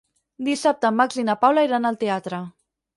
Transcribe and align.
Dissabte 0.47 0.89
en 0.91 0.97
Max 1.03 1.21
i 1.25 1.27
na 1.29 1.37
Paula 1.45 1.67
iran 1.71 1.89
al 1.93 2.03
teatre. 2.07 2.45